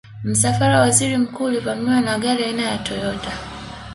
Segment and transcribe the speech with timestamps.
[0.23, 3.31] msafara wa waziri mkuu ulivamiwa na gari aina ya toyota